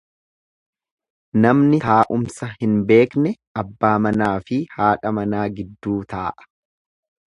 [1.43, 6.53] Namni taa'umsa hin beekne, abbaa manaafi haadha manaa gidduu taa'a.